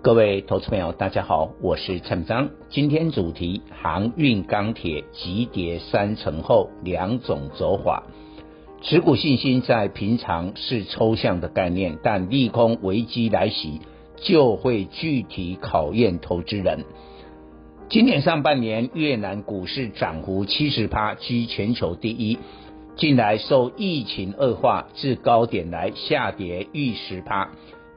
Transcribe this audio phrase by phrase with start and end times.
[0.00, 2.50] 各位投资朋友，大家好，我是蔡章。
[2.70, 8.04] 今天主题：航运钢铁急跌三成后两种走法。
[8.80, 13.80] 持股信心在平常是抽象的概念，但利空危机来袭，
[14.14, 16.84] 就会具体考验投资人。
[17.88, 22.38] 今年上半年，越南股市涨幅七十趴，居全球第一。
[22.96, 27.50] 近来受疫情恶化，至高点来下跌逾十趴。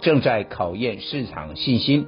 [0.00, 2.06] 正在考验市场信心，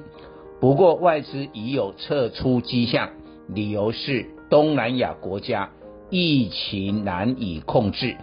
[0.59, 3.09] 不过外资已有撤出迹象，
[3.47, 5.69] 理由是东南亚国家
[6.09, 8.15] 疫情难以控制，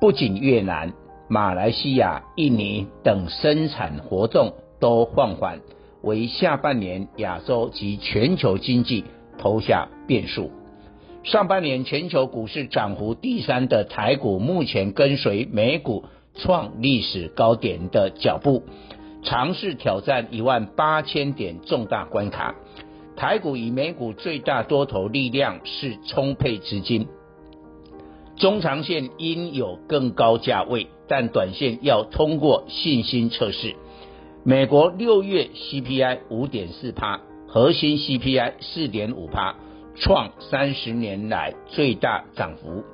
[0.00, 0.92] 不仅越南、
[1.28, 5.60] 马来西亚、印尼等生产活动都放缓，
[6.02, 9.04] 为下半年亚洲及全球经济
[9.38, 10.50] 投下变数。
[11.24, 16.04] 上半年全球股市涨幅第三的台股，目前跟随美股
[16.36, 18.62] 创历史高点的脚步。
[19.26, 22.54] 尝试挑战一万八千点重大关卡，
[23.16, 27.08] 台股与美股最大多头力量是充沛资金，
[28.36, 33.74] 中长线应有更高价位，但短线要通过信心测试。
[34.44, 39.56] 美国六月 CPI 五点四趴，核心 CPI 四点五趴，
[39.96, 42.84] 创三十年来最大涨幅，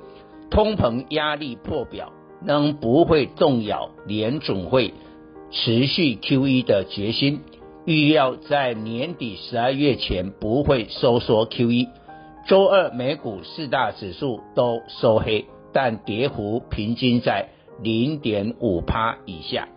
[0.49, 2.11] 通膨压力破表，
[2.43, 4.95] 能不会动摇联总会
[5.53, 7.41] 持续 QE 的决心，
[7.85, 11.89] 预料在年底十二月前不会收缩 QE。
[12.47, 17.49] 周二美股四大指数都收黑，但跌幅平均在
[17.81, 19.69] 零点五趴以下。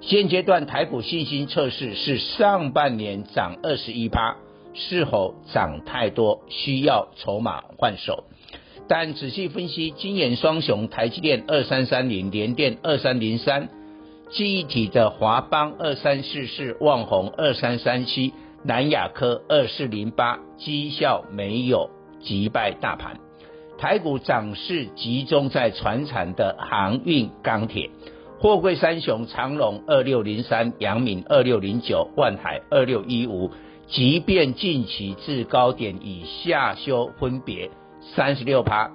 [0.00, 4.36] 现阶段台股信心测试是上半年涨二十一趴，
[4.72, 8.24] 是否涨太多需要筹码换手？
[8.88, 13.68] 但仔细分析，金元双雄台积电二三三零，联电二三零三。
[14.30, 21.88] 记忆体的华邦二三四四、旺宏二三三七、南亚科二四零八，绩效没有
[22.20, 23.16] 击败大盘。
[23.78, 27.90] 台股涨势集中在船产的航运钢铁，
[28.38, 33.50] 货柜三雄长荣二六零三、阳明二六零九、万海二六一五，
[33.86, 37.70] 即便近期至高点已下修，分别
[38.14, 38.90] 三十六趴、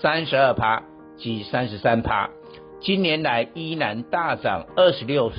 [0.00, 0.82] 三十二趴
[1.18, 2.30] 及三十三趴。
[2.80, 5.32] 今年来依然大涨二十六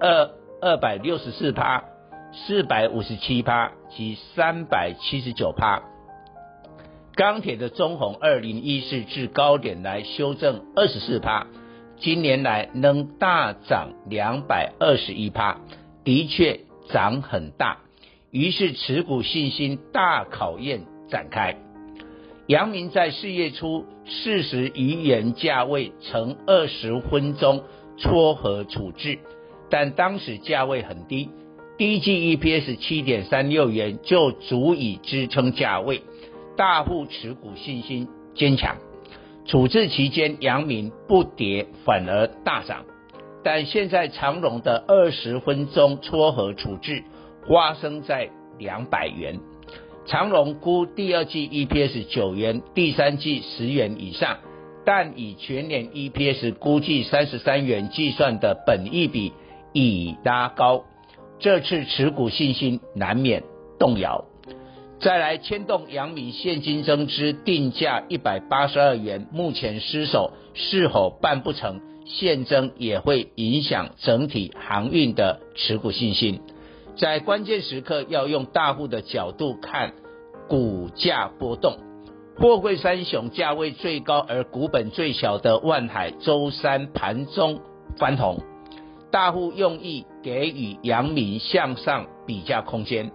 [0.00, 0.30] 二
[0.62, 1.84] 二百六十四趴、
[2.32, 5.82] 四百五十七趴及三百七十九趴。
[7.14, 11.46] 钢铁的中红二零一四至高点来修正二十四趴，
[11.98, 15.58] 今年来能大涨两百二十一趴，
[16.04, 17.78] 的确涨很大。
[18.30, 21.56] 于是持股信心大考验展开。
[22.48, 27.62] 阳明在四月初四十余元价位乘二十分钟
[27.98, 29.18] 撮合处置，
[29.68, 31.28] 但当时价位很低，
[31.76, 36.00] 第一季 EPS 七点三六元就足以支撑价位，
[36.56, 38.78] 大户持股信心坚强。
[39.44, 42.86] 处置期间，阳明不跌反而大涨，
[43.44, 47.04] 但现在长荣的二十分钟撮合处置
[47.46, 49.38] 发生在两百元。
[50.08, 54.38] 长荣估第二季 EPS 九元，第三季十元以上，
[54.86, 59.34] 但以全年 EPS 估计三十三元计算的本益比
[59.74, 60.84] 已拉高，
[61.38, 63.42] 这次持股信心难免
[63.78, 64.24] 动摇。
[64.98, 76.40] 再来牵动阳明现金增资定价一百八十二元，目前失守，是否办不成现增也会影响整体航运的持股信心。
[76.98, 79.92] 在关键时刻要用大户的角度看
[80.48, 81.76] 股价波动，
[82.36, 87.60] 货柜三雄价位最高而股本最小的万海周三盘中
[87.98, 88.42] 翻红，
[89.12, 93.12] 大户用意给予阳明向上比价空间，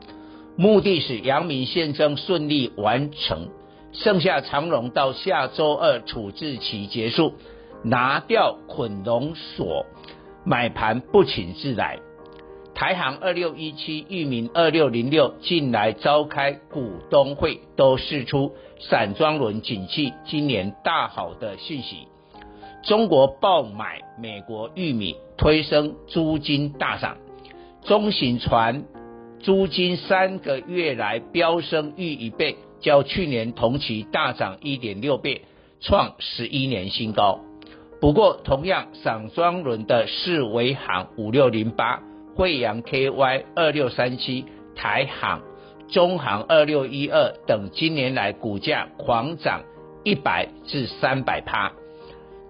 [0.55, 3.49] 目的是阳明现增顺利完成，
[3.91, 7.33] 剩下长荣到下周二处置期结束，
[7.83, 9.85] 拿掉捆龙锁，
[10.45, 11.99] 买盘不请自来。
[12.75, 22.07] 台航二六一七、裕民二六零六近来召开股东会，都释出散装轮景气今年大好的讯息。
[22.81, 27.17] 中国爆买美国玉米，推升租金大涨。
[27.83, 28.83] 中型船
[29.39, 35.43] 租金三个月来飙升逾一倍，较去年同期大涨一点六倍，
[35.79, 37.39] 创十一年新高。
[38.01, 42.01] 不过，同样散装轮的世维航五六零八、
[42.35, 44.45] 惠阳 KY 二六三七、
[44.75, 45.41] 台航、
[45.87, 49.61] 中航二六一二等，今年来股价狂涨
[50.03, 51.73] 一百至三百趴，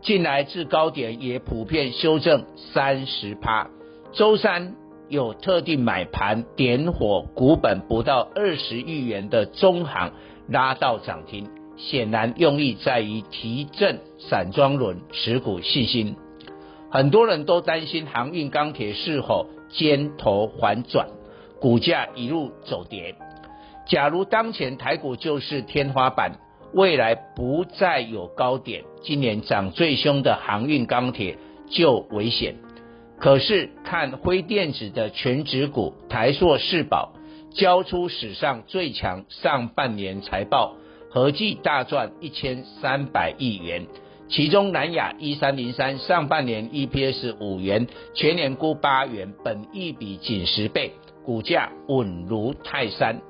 [0.02, 3.70] 近来至高点也普遍修正三十趴。
[4.14, 4.76] 周三
[5.10, 10.14] 有特定买盘点火，股本不到二十亿元的中航
[10.48, 11.50] 拉到涨停。
[11.76, 16.16] 显然用意在于提振散装轮持股信心，
[16.92, 21.08] 很多人都担心航运钢铁是否尖头反转，
[21.60, 23.16] 股价一路走跌。
[23.86, 26.40] 假如当前台股就是天花板，
[26.74, 31.38] 未来不再有高点，今年涨最凶的航运钢铁
[31.70, 32.56] 就危险。
[33.20, 37.14] 可是看灰电子的权值股台塑四宝
[37.54, 40.76] 交出史上最强上半年财报。
[41.10, 43.86] 合计大赚一千三百亿元，
[44.34, 47.86] 其中南亚一三零三上半年 EPS 五元，
[48.16, 50.94] 全年估八元，本益比仅十倍，
[51.24, 53.22] 股价稳如泰山。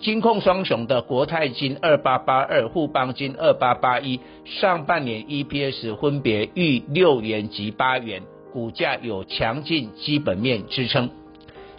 [0.00, 8.22] 金控双雄的国泰金二八八二、富邦金二八八一，上半年 EPS 分别逾六元及八元，
[8.52, 11.08] 股价有强劲基本面支撑。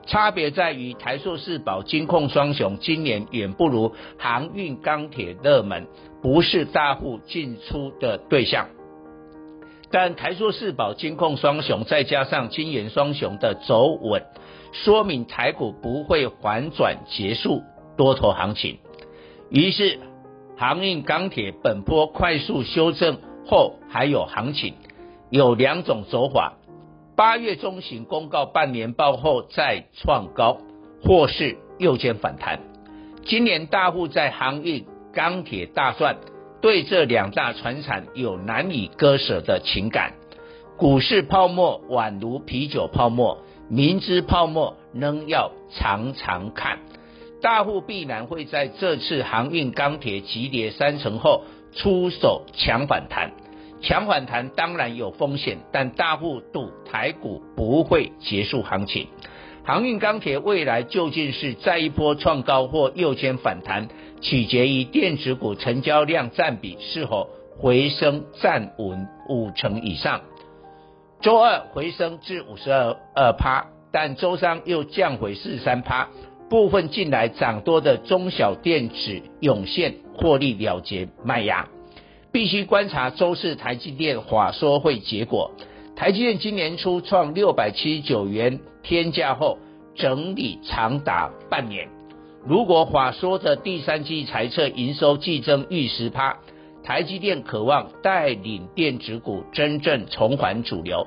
[0.09, 5.85] 差别在于台塑四宝、金控双雄今年远不如航运钢铁热门，
[6.23, 8.69] 不是大户进出的对象。
[9.91, 14.23] 但台塑四宝、金控双雄再加上金元双雄的走稳，
[14.71, 17.61] 说明台股不会反转结束
[17.95, 18.79] 多头行情。
[19.51, 19.99] 于是
[20.57, 24.73] 航运钢铁本波快速修正后还有行情，
[25.29, 26.55] 有两种走法。
[27.19, 30.59] 八月中旬公告半年报后再创高，
[31.03, 32.61] 或是右肩反弹。
[33.25, 36.15] 今年大户在航运、钢铁大赚，
[36.61, 40.13] 对这两大传产有难以割舍的情感。
[40.77, 46.79] 股市泡沫宛如啤酒泡沫，明知泡沫仍要常常看。
[47.41, 51.43] 大户必然会在这次航运、钢铁急跌三成后
[51.75, 53.33] 出手抢反弹。
[53.81, 59.07] 强反弹当然有风险，但大户赌台股不会结束行情。
[59.63, 63.87] 航运钢铁未来究竟是再一波创高或右肩反弹，
[64.19, 67.29] 取决于电子股成交量占比是否
[67.59, 70.21] 回升站稳五成以上。
[71.21, 76.07] 周二回升至五十二二趴，但周三又降回四三趴。
[76.49, 81.67] 部分近来涨多的中小电子涌现获利了结卖压。
[82.31, 85.51] 必须观察周四台积电法说会结果。
[85.95, 89.57] 台积电今年初创六百七十九元天价后，
[89.95, 91.89] 整理长达半年。
[92.45, 96.37] 如果法说的第三季财测营收季增逾十趴，
[96.83, 101.05] 台积电渴望带领电子股真正重返主流。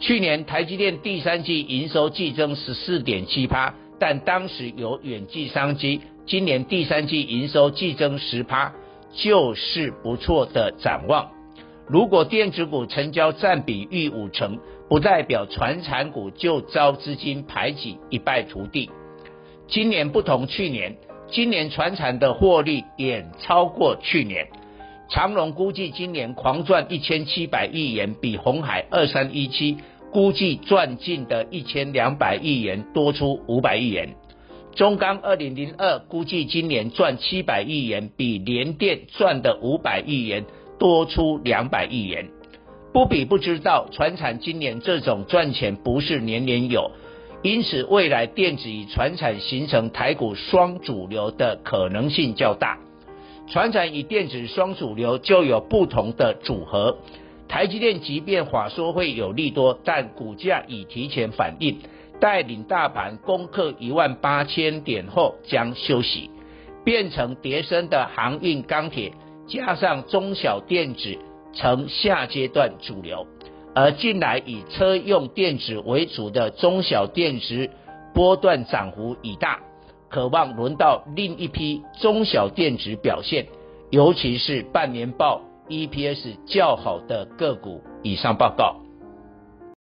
[0.00, 6.00] 去年台积电第三季营收季增十四点七趴，但当时有远距商机。
[6.24, 8.72] 今年第三季营收季增十趴。
[9.12, 11.30] 就是不错的展望。
[11.86, 14.58] 如果电子股成交占比逾五成，
[14.88, 18.90] 不代表传产股就遭资金排挤，一败涂地。
[19.66, 20.96] 今年不同去年，
[21.30, 24.48] 今年传产的获利远超过去年。
[25.10, 29.78] 长荣估计今年狂赚一千七百亿元，比红海二三一七
[30.12, 34.14] 估计赚进的一千两百亿元多出五百亿元。
[34.78, 40.44] 中钢二零零二估计今年赚七百亿元，比联电赚的五百亿元
[40.78, 42.28] 多出两百亿元。
[42.92, 46.92] 不比不知道，传产今年这种赚钱不是年年有，
[47.42, 52.78] 因此未来电子与传产形成台股双主流的可能性较大。
[53.48, 56.98] 传产与电子双主流就有不同的组合。
[57.48, 61.78] 台积电即便法说会有利多，但股价已提前反应。
[62.20, 66.30] 带领大盘攻克一万八千点后将休息，
[66.84, 69.12] 变成跌升的航运钢铁，
[69.46, 71.16] 加上中小电子
[71.52, 73.26] 成下阶段主流，
[73.74, 77.70] 而近来以车用电子为主的中小电子
[78.14, 79.60] 波段涨幅已大，
[80.08, 83.46] 可望轮到另一批中小电子表现，
[83.90, 87.82] 尤其是半年报 EPS 较好的个股。
[88.02, 88.87] 以上报告。